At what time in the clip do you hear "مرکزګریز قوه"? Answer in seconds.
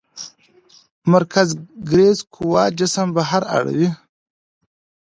1.11-2.63